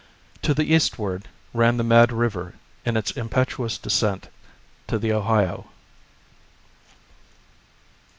[0.41, 2.55] To the eastward ran the Mad River
[2.87, 4.29] in its impetuous descent
[4.87, 5.67] to the Ohio.